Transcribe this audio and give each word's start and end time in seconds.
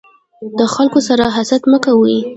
د 0.57 0.59
خلکو 0.73 0.99
سره 1.07 1.25
حسد 1.35 1.61
مه 1.71 1.79
کوی. 1.85 2.17